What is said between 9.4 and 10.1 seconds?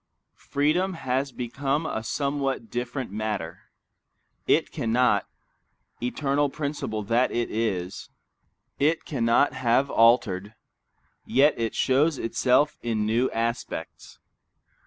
have